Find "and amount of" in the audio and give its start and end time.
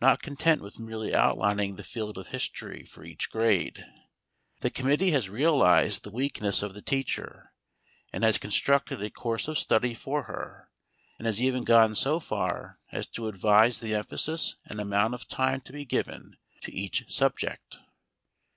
14.66-15.28